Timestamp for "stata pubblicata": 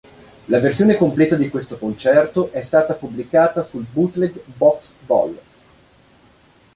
2.63-3.61